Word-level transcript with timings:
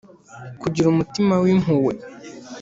kugira 0.61 0.87
umutima 0.89 1.33
w 1.43 1.45
impuhwe. 1.53 1.93